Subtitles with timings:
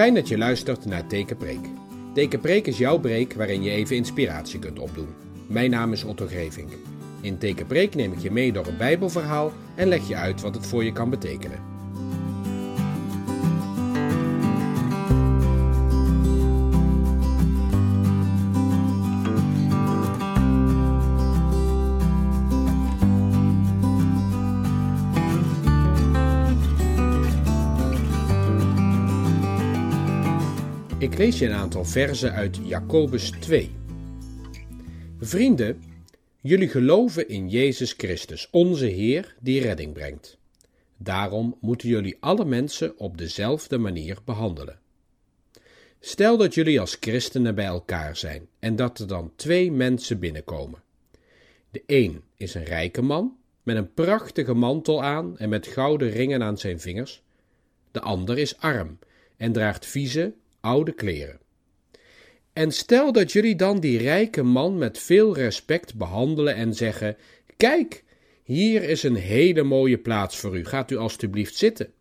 [0.00, 1.60] Fijn dat je luistert naar Tekenpreek.
[2.14, 5.08] Tekenpreek is jouw break waarin je even inspiratie kunt opdoen.
[5.46, 6.68] Mijn naam is Otto Grevink.
[7.20, 10.66] In Tekenpreek neem ik je mee door een Bijbelverhaal en leg je uit wat het
[10.66, 11.58] voor je kan betekenen.
[31.10, 33.70] Ik lees je een aantal verzen uit Jacobus 2.
[35.18, 35.82] Vrienden,
[36.40, 40.38] jullie geloven in Jezus Christus, onze Heer, die redding brengt.
[40.96, 44.78] Daarom moeten jullie alle mensen op dezelfde manier behandelen.
[46.00, 50.82] Stel dat jullie als christenen bij elkaar zijn en dat er dan twee mensen binnenkomen.
[51.70, 56.42] De een is een rijke man met een prachtige mantel aan en met gouden ringen
[56.42, 57.22] aan zijn vingers.
[57.90, 58.98] De ander is arm
[59.36, 61.40] en draagt vieze, oude kleren.
[62.52, 67.16] En stel dat jullie dan die rijke man met veel respect behandelen en zeggen:
[67.56, 68.04] Kijk,
[68.42, 71.92] hier is een hele mooie plaats voor u, gaat u alstublieft zitten.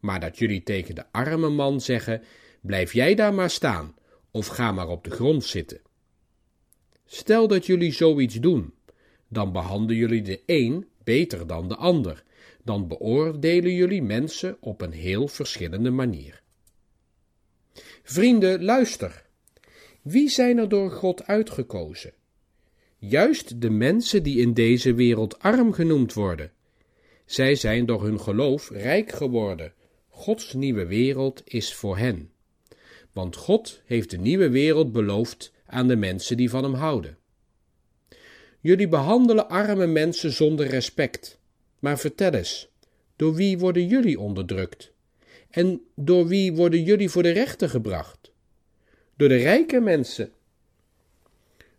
[0.00, 2.22] Maar dat jullie tegen de arme man zeggen:
[2.60, 3.94] Blijf jij daar maar staan,
[4.30, 5.80] of ga maar op de grond zitten.
[7.06, 8.74] Stel dat jullie zoiets doen,
[9.28, 12.24] dan behandelen jullie de een beter dan de ander,
[12.64, 16.42] dan beoordelen jullie mensen op een heel verschillende manier.
[18.02, 19.24] Vrienden, luister.
[20.02, 22.12] Wie zijn er door God uitgekozen?
[22.98, 26.52] Juist de mensen die in deze wereld arm genoemd worden.
[27.24, 29.72] Zij zijn door hun geloof rijk geworden.
[30.08, 32.30] Gods nieuwe wereld is voor hen.
[33.12, 37.18] Want God heeft de nieuwe wereld beloofd aan de mensen die van hem houden.
[38.60, 41.38] Jullie behandelen arme mensen zonder respect.
[41.78, 42.68] Maar vertel eens,
[43.16, 44.92] door wie worden jullie onderdrukt?
[45.50, 48.32] En door wie worden jullie voor de rechter gebracht?
[49.16, 50.32] Door de rijke mensen.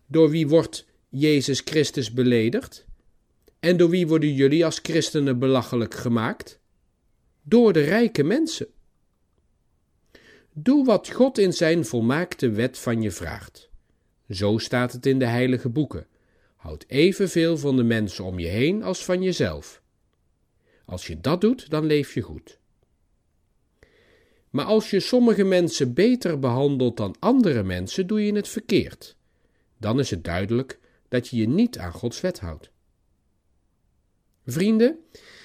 [0.06, 2.86] Door wie wordt Jezus Christus beledigd?
[3.60, 6.60] En door wie worden jullie als christenen belachelijk gemaakt?
[7.44, 8.68] Door de rijke mensen.
[10.54, 13.70] Doe wat God in zijn volmaakte wet van je vraagt.
[14.30, 16.08] Zo staat het in de heilige boeken.
[16.56, 19.82] Houd evenveel van de mensen om je heen als van jezelf.
[20.86, 22.60] Als je dat doet, dan leef je goed.
[24.58, 29.16] Maar als je sommige mensen beter behandelt dan andere mensen, doe je het verkeerd.
[29.78, 32.70] Dan is het duidelijk dat je je niet aan Gods wet houdt.
[34.46, 35.00] Vrienden,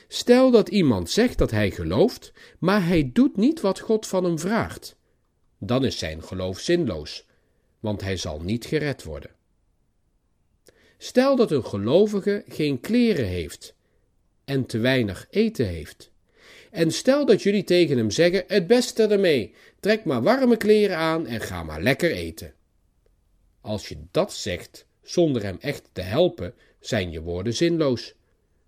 [0.08, 4.38] stel dat iemand zegt dat hij gelooft, maar hij doet niet wat God van hem
[4.38, 4.96] vraagt.
[5.58, 7.26] Dan is zijn geloof zinloos,
[7.80, 9.30] want hij zal niet gered worden.
[10.98, 13.74] Stel dat een gelovige geen kleren heeft
[14.44, 16.11] en te weinig eten heeft.
[16.72, 21.26] En stel dat jullie tegen hem zeggen: Het beste ermee, trek maar warme kleren aan
[21.26, 22.54] en ga maar lekker eten.
[23.60, 28.14] Als je dat zegt zonder hem echt te helpen, zijn je woorden zinloos.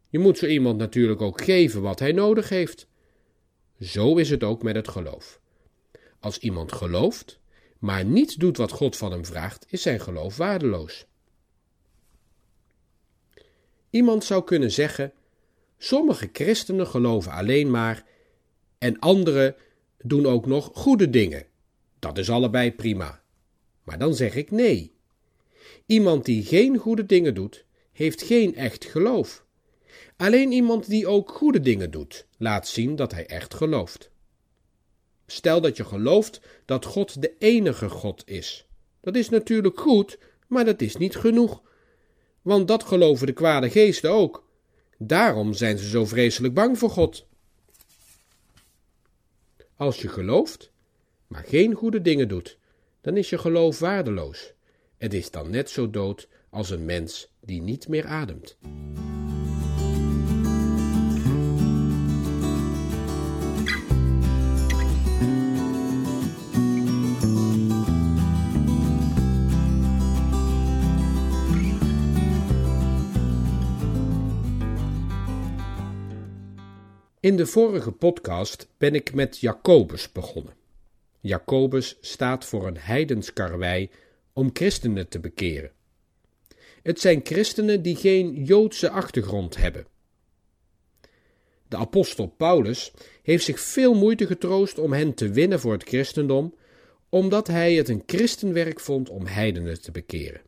[0.08, 2.86] Je moet zo iemand natuurlijk ook geven wat hij nodig heeft.
[3.80, 5.40] Zo is het ook met het geloof.
[6.20, 7.38] Als iemand gelooft,
[7.78, 11.06] maar niet doet wat God van hem vraagt, is zijn geloof waardeloos.
[13.90, 15.12] Iemand zou kunnen zeggen:
[15.84, 18.04] Sommige christenen geloven alleen maar
[18.78, 19.56] en anderen
[19.98, 21.46] doen ook nog goede dingen.
[21.98, 23.22] Dat is allebei prima.
[23.82, 24.94] Maar dan zeg ik nee.
[25.86, 29.44] Iemand die geen goede dingen doet, heeft geen echt geloof.
[30.16, 34.10] Alleen iemand die ook goede dingen doet, laat zien dat hij echt gelooft.
[35.26, 38.66] Stel dat je gelooft dat God de enige God is.
[39.00, 41.62] Dat is natuurlijk goed, maar dat is niet genoeg.
[42.42, 44.44] Want dat geloven de kwade geesten ook.
[44.98, 47.26] Daarom zijn ze zo vreselijk bang voor God.
[49.76, 50.70] Als je gelooft,
[51.26, 52.58] maar geen goede dingen doet,
[53.00, 54.52] dan is je geloof waardeloos.
[54.96, 58.56] Het is dan net zo dood als een mens die niet meer ademt.
[77.24, 80.54] In de vorige podcast ben ik met Jacobus begonnen.
[81.20, 83.90] Jacobus staat voor een heidens karwei
[84.32, 85.70] om christenen te bekeren.
[86.82, 89.86] Het zijn christenen die geen Joodse achtergrond hebben.
[91.68, 92.92] De apostel Paulus
[93.22, 96.54] heeft zich veel moeite getroost om hen te winnen voor het christendom,
[97.08, 100.40] omdat hij het een christenwerk vond om heidenen te bekeren.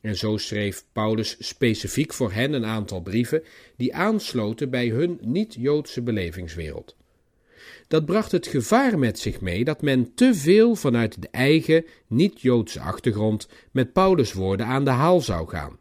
[0.00, 3.42] En zo schreef Paulus specifiek voor hen een aantal brieven
[3.76, 6.96] die aansloten bij hun niet-Joodse belevingswereld.
[7.88, 12.80] Dat bracht het gevaar met zich mee dat men te veel vanuit de eigen, niet-Joodse
[12.80, 15.78] achtergrond met Paulus' woorden aan de haal zou gaan.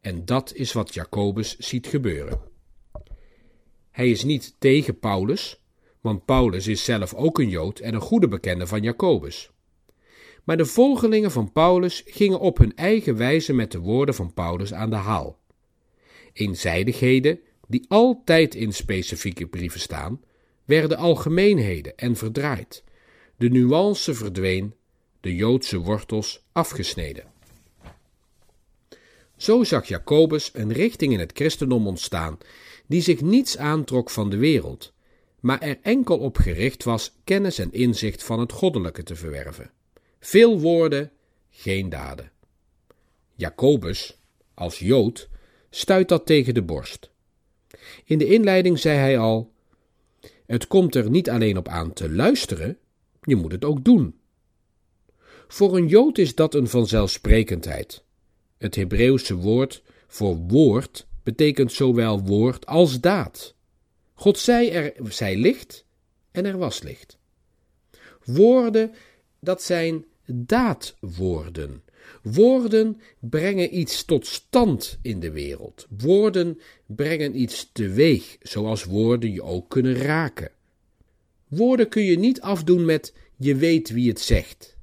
[0.00, 2.40] En dat is wat Jacobus ziet gebeuren.
[3.90, 5.60] Hij is niet tegen Paulus,
[6.00, 9.50] want Paulus is zelf ook een Jood en een goede bekende van Jacobus.
[10.44, 14.72] Maar de volgelingen van Paulus gingen op hun eigen wijze met de woorden van Paulus
[14.72, 15.38] aan de haal.
[16.32, 20.20] Eenzijdigheden, die altijd in specifieke brieven staan,
[20.64, 22.84] werden algemeenheden en verdraaid.
[23.36, 24.74] De nuance verdween,
[25.20, 27.24] de Joodse wortels afgesneden.
[29.36, 32.38] Zo zag Jacobus een richting in het christendom ontstaan
[32.86, 34.92] die zich niets aantrok van de wereld,
[35.40, 39.70] maar er enkel op gericht was kennis en inzicht van het goddelijke te verwerven.
[40.24, 41.10] Veel woorden,
[41.50, 42.30] geen daden.
[43.34, 44.18] Jacobus,
[44.54, 45.28] als Jood,
[45.70, 47.10] stuit dat tegen de borst.
[48.04, 49.52] In de inleiding zei hij al:
[50.46, 52.78] Het komt er niet alleen op aan te luisteren,
[53.22, 54.18] je moet het ook doen.
[55.48, 58.02] Voor een Jood is dat een vanzelfsprekendheid.
[58.58, 63.54] Het Hebreeuwse woord voor woord betekent zowel woord als daad.
[64.14, 65.84] God zei er zij licht
[66.30, 67.18] en er was licht.
[68.24, 68.94] Woorden,
[69.40, 71.82] dat zijn daadwoorden.
[72.22, 75.86] Woorden brengen iets tot stand in de wereld.
[75.98, 80.50] Woorden brengen iets teweeg, zoals woorden je ook kunnen raken.
[81.48, 84.76] Woorden kun je niet afdoen met je weet wie het zegt.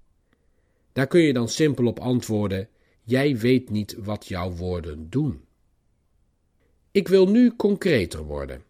[0.93, 2.67] Daar kun je dan simpel op antwoorden:
[3.03, 5.41] jij weet niet wat jouw woorden doen.
[6.91, 8.63] Ik wil nu concreter worden.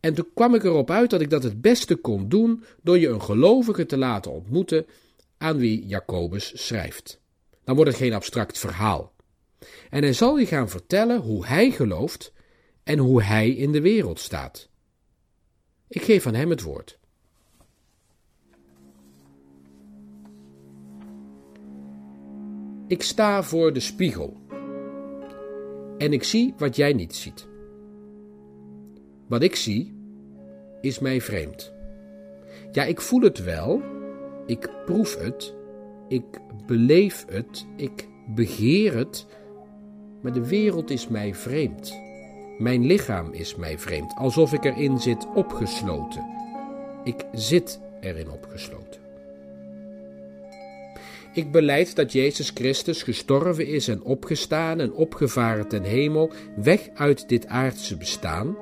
[0.00, 3.08] En toen kwam ik erop uit dat ik dat het beste kon doen door je
[3.08, 4.86] een gelovige te laten ontmoeten
[5.42, 7.20] aan wie Jacobus schrijft.
[7.64, 9.12] Dan wordt het geen abstract verhaal.
[9.90, 12.32] En hij zal je gaan vertellen hoe hij gelooft
[12.82, 14.68] en hoe hij in de wereld staat.
[15.88, 16.98] Ik geef aan hem het woord.
[22.86, 24.40] Ik sta voor de spiegel
[25.98, 27.46] en ik zie wat jij niet ziet.
[29.28, 29.94] Wat ik zie
[30.80, 31.72] is mij vreemd.
[32.72, 33.82] Ja, ik voel het wel,
[34.46, 35.54] ik proef het,
[36.08, 36.24] ik
[36.66, 39.26] beleef het, ik begeer het,
[40.20, 42.00] maar de wereld is mij vreemd.
[42.58, 46.24] Mijn lichaam is mij vreemd, alsof ik erin zit opgesloten.
[47.04, 49.00] Ik zit erin opgesloten.
[51.32, 57.28] Ik beleid dat Jezus Christus gestorven is en opgestaan en opgevaren ten hemel, weg uit
[57.28, 58.56] dit aardse bestaan.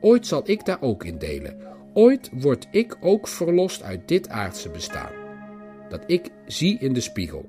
[0.00, 1.56] Ooit zal ik daar ook in delen.
[1.94, 5.12] Ooit word ik ook verlost uit dit aardse bestaan.
[5.88, 7.48] Dat ik zie in de spiegel.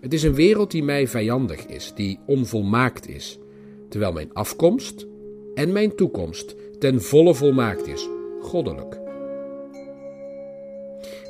[0.00, 3.38] Het is een wereld die mij vijandig is, die onvolmaakt is,
[3.88, 5.06] terwijl mijn afkomst
[5.54, 8.08] en mijn toekomst ten volle volmaakt is,
[8.40, 9.00] goddelijk.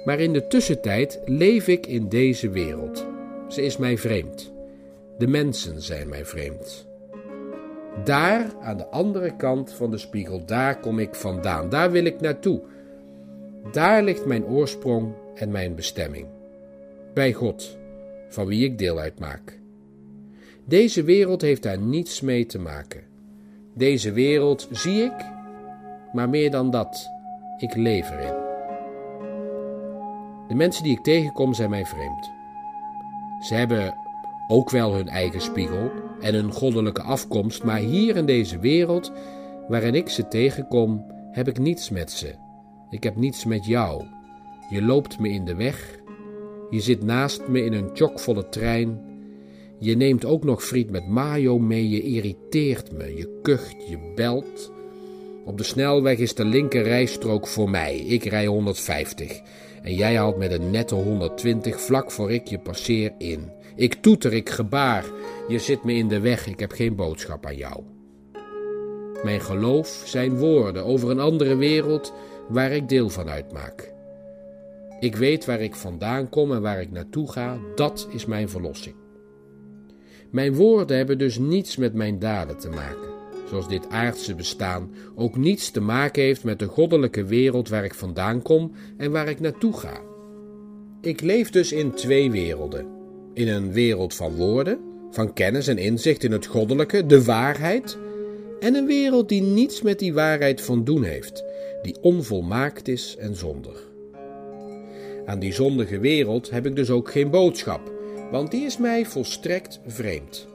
[0.05, 3.07] Maar in de tussentijd leef ik in deze wereld.
[3.49, 4.53] Ze is mij vreemd.
[5.19, 6.92] De mensen zijn mij vreemd.
[8.05, 11.69] Daar, aan de andere kant van de spiegel, daar kom ik vandaan.
[11.69, 12.61] Daar wil ik naartoe.
[13.73, 16.27] Daar ligt mijn oorsprong en mijn bestemming.
[17.15, 17.79] Bij God,
[18.29, 19.59] van wie ik deel uitmaak.
[20.65, 23.03] Deze wereld heeft daar niets mee te maken.
[23.75, 25.25] Deze wereld zie ik,
[26.13, 27.11] maar meer dan dat,
[27.59, 28.41] ik leef erin.
[30.49, 32.31] De mensen die ik tegenkom zijn mij vreemd.
[33.41, 33.95] Ze hebben
[34.49, 35.91] ook wel hun eigen spiegel
[36.23, 39.13] en hun goddelijke afkomst, maar hier in deze wereld
[39.69, 42.35] waarin ik ze tegenkom, heb ik niets met ze.
[42.91, 44.05] Ik heb niets met jou.
[44.71, 46.01] Je loopt me in de weg.
[46.71, 49.01] Je zit naast me in een chockvolle trein.
[49.79, 51.89] Je neemt ook nog friet met mayo mee.
[51.89, 53.17] Je irriteert me.
[53.17, 54.73] Je kucht, je belt.
[55.45, 57.97] Op de snelweg is de linker rijstrook voor mij.
[57.97, 59.41] Ik rij 150.
[59.83, 63.51] En jij haalt met een nette 120 vlak voor ik je passeer in.
[63.83, 65.05] Ik toeter, ik gebaar.
[65.49, 67.83] Je zit me in de weg, ik heb geen boodschap aan jou.
[69.23, 72.13] Mijn geloof zijn woorden over een andere wereld
[72.49, 73.93] waar ik deel van uitmaak.
[75.01, 78.95] Ik weet waar ik vandaan kom en waar ik naartoe ga, dat is mijn verlossing.
[80.31, 83.11] Mijn woorden hebben dus niets met mijn daden te maken
[83.49, 87.95] zoals dit aardse bestaan, ook niets te maken heeft met de goddelijke wereld waar ik
[87.95, 90.01] vandaan kom en waar ik naartoe ga.
[91.01, 93.02] Ik leef dus in twee werelden.
[93.35, 94.79] In een wereld van woorden,
[95.11, 97.99] van kennis en inzicht in het goddelijke, de waarheid,
[98.61, 101.45] en een wereld die niets met die waarheid van doen heeft,
[101.83, 103.91] die onvolmaakt is en zondig.
[105.27, 107.93] Aan die zondige wereld heb ik dus ook geen boodschap,
[108.31, 110.47] want die is mij volstrekt vreemd.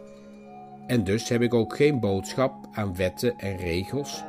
[0.87, 4.23] En dus heb ik ook geen boodschap aan wetten en regels,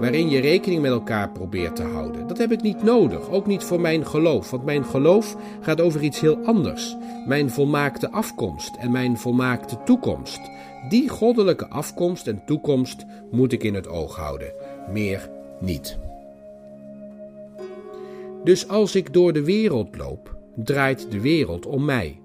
[0.00, 2.26] waarin je rekening met elkaar probeert te houden.
[2.26, 6.02] Dat heb ik niet nodig, ook niet voor mijn geloof, want mijn geloof gaat over
[6.02, 6.96] iets heel anders.
[7.26, 10.40] Mijn volmaakte afkomst en mijn volmaakte toekomst.
[10.88, 14.52] Die goddelijke afkomst en toekomst moet ik in het oog houden,
[14.92, 15.98] meer niet.
[18.44, 22.18] Dus als ik door de wereld loop, draait de wereld om mij.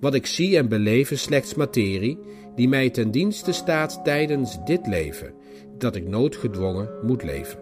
[0.00, 2.18] Wat ik zie en beleef is slechts materie
[2.54, 5.32] die mij ten dienste staat tijdens dit leven,
[5.78, 7.58] dat ik noodgedwongen moet leven.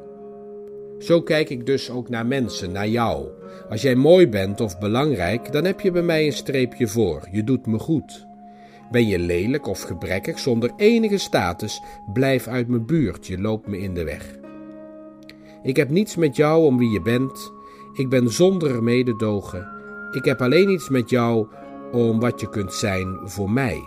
[0.98, 3.28] Zo kijk ik dus ook naar mensen, naar jou.
[3.68, 7.28] Als jij mooi bent of belangrijk, dan heb je bij mij een streepje voor.
[7.30, 8.26] Je doet me goed.
[8.90, 13.78] Ben je lelijk of gebrekkig zonder enige status, blijf uit mijn buurt, je loopt me
[13.78, 14.36] in de weg.
[15.62, 17.52] Ik heb niets met jou om wie je bent.
[17.92, 19.68] Ik ben zonder mededogen.
[20.12, 21.46] Ik heb alleen iets met jou
[21.92, 23.82] om wat je kunt zijn voor mij.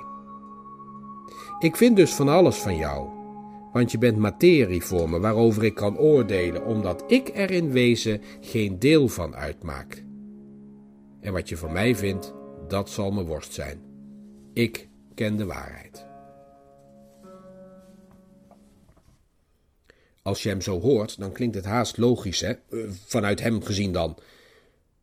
[1.59, 3.07] Ik vind dus van alles van jou,
[3.77, 8.21] want je bent materie voor me waarover ik kan oordelen, omdat ik er in wezen
[8.41, 10.03] geen deel van uitmaak.
[11.19, 12.33] En wat je van mij vindt,
[12.67, 13.81] dat zal me worst zijn.
[14.53, 16.05] Ik ken de waarheid.
[20.21, 22.51] Als je hem zo hoort, dan klinkt het haast logisch, hè?
[22.51, 24.17] Eh, vanuit hem gezien dan.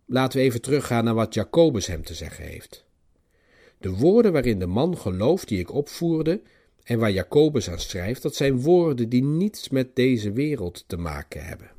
[0.06, 2.84] Laten we even teruggaan naar wat Jacobus hem te zeggen heeft.
[3.78, 6.40] De woorden waarin de man gelooft die ik opvoerde
[6.84, 11.44] en waar Jacobus aan schrijft, dat zijn woorden die niets met deze wereld te maken
[11.44, 11.70] hebben.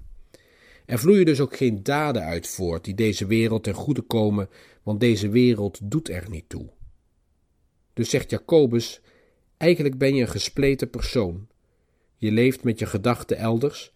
[0.85, 4.50] Er vloeien dus ook geen daden uit voort die deze wereld ten goede komen,
[4.83, 6.69] want deze wereld doet er niet toe.
[7.93, 9.01] Dus zegt Jacobus,
[9.57, 11.47] eigenlijk ben je een gespleten persoon.
[12.17, 13.93] Je leeft met je gedachten elders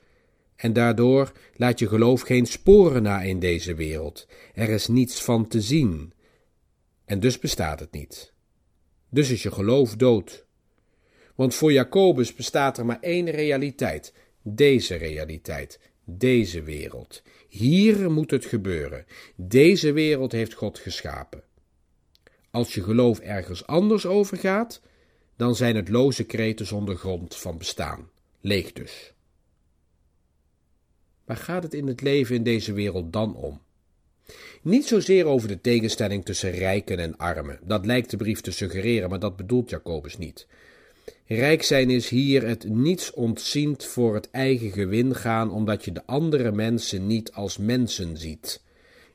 [0.56, 4.28] en daardoor laat je geloof geen sporen na in deze wereld.
[4.54, 6.14] Er is niets van te zien.
[7.06, 8.34] En dus bestaat het niet.
[9.10, 10.48] Dus is je geloof dood.
[11.40, 17.22] Want voor Jacobus bestaat er maar één realiteit: deze realiteit, deze wereld.
[17.50, 19.06] Hier moet het gebeuren.
[19.36, 21.44] Deze wereld heeft God geschapen.
[22.52, 24.82] Als je geloof ergens anders overgaat,
[25.36, 28.10] dan zijn het loze kreten zonder grond van bestaan.
[28.42, 29.14] Leeg dus.
[31.26, 33.62] Waar gaat het in het leven in deze wereld dan om?
[34.62, 37.60] Niet zozeer over de tegenstelling tussen rijken en armen.
[37.64, 40.48] Dat lijkt de brief te suggereren, maar dat bedoelt Jacobus niet.
[41.32, 46.06] Rijk zijn is hier het niets ontziend voor het eigen gewin gaan, omdat je de
[46.06, 48.64] andere mensen niet als mensen ziet.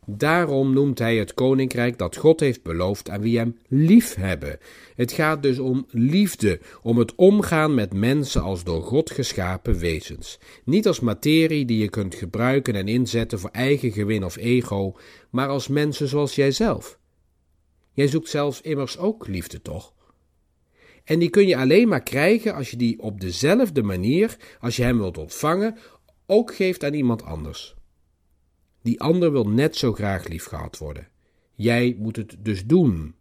[0.07, 4.59] Daarom noemt hij het koninkrijk dat God heeft beloofd aan wie hem lief hebben.
[4.95, 10.39] Het gaat dus om liefde, om het omgaan met mensen als door God geschapen wezens.
[10.65, 14.97] Niet als materie die je kunt gebruiken en inzetten voor eigen gewin of ego,
[15.31, 16.99] maar als mensen zoals jijzelf.
[17.93, 19.93] Jij zoekt zelfs immers ook liefde, toch?
[21.05, 24.83] En die kun je alleen maar krijgen als je die op dezelfde manier, als je
[24.83, 25.79] hem wilt ontvangen,
[26.27, 27.75] ook geeft aan iemand anders.
[28.83, 31.09] Die ander wil net zo graag lief gehad worden.
[31.55, 33.15] Jij moet het dus doen.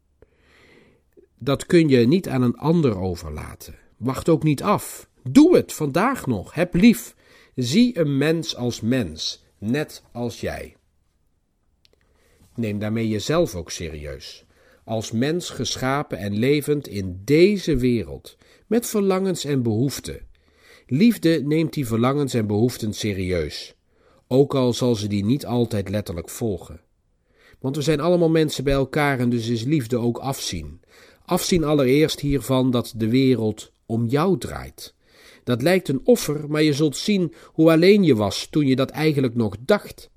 [1.37, 3.75] Dat kun je niet aan een ander overlaten.
[3.97, 5.09] Wacht ook niet af.
[5.23, 6.53] Doe het vandaag nog.
[6.53, 7.15] Heb lief.
[7.55, 10.75] Zie een mens als mens, net als jij.
[12.55, 14.45] Neem daarmee jezelf ook serieus
[14.85, 18.37] als mens geschapen en levend in deze wereld,
[18.67, 20.27] met verlangens en behoeften.
[20.87, 23.75] Liefde neemt die verlangens en behoeften serieus,
[24.27, 26.81] ook al zal ze die niet altijd letterlijk volgen.
[27.59, 30.81] Want we zijn allemaal mensen bij elkaar en dus is liefde ook afzien.
[31.25, 34.93] Afzien allereerst hiervan dat de wereld om jou draait.
[35.43, 38.89] Dat lijkt een offer, maar je zult zien hoe alleen je was toen je dat
[38.89, 40.09] eigenlijk nog dacht.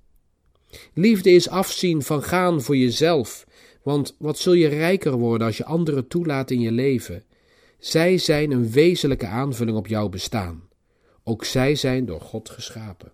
[0.95, 3.47] Liefde is afzien van gaan voor jezelf
[3.87, 7.25] want wat zul je rijker worden als je anderen toelaat in je leven?
[7.79, 10.69] Zij zijn een wezenlijke aanvulling op jouw bestaan.
[11.25, 13.13] Ook zij zijn door God geschapen.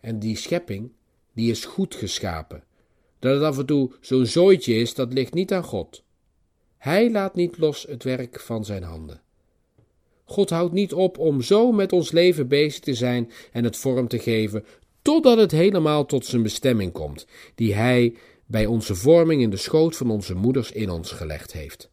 [0.00, 0.92] En die schepping,
[1.34, 2.64] die is goed geschapen.
[3.18, 6.02] Dat het af en toe zo'n zooitje is, dat ligt niet aan God.
[6.78, 9.20] Hij laat niet los het werk van zijn handen.
[10.24, 14.08] God houdt niet op om zo met ons leven bezig te zijn en het vorm
[14.08, 14.64] te geven,
[15.02, 18.14] totdat het helemaal tot zijn bestemming komt, die Hij
[18.52, 21.90] bij onze vorming in de schoot van onze moeders in ons gelegd heeft.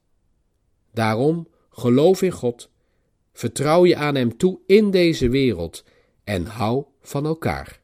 [0.91, 2.69] Daarom geloof in God,
[3.33, 5.83] vertrouw je aan Hem toe in deze wereld
[6.23, 7.81] en hou van elkaar.